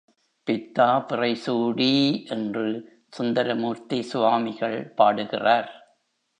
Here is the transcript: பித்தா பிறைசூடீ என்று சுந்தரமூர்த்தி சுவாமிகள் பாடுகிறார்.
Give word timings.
பித்தா 0.47 0.87
பிறைசூடீ 1.09 2.25
என்று 2.29 2.65
சுந்தரமூர்த்தி 3.09 4.01
சுவாமிகள் 4.01 4.93
பாடுகிறார். 4.95 5.71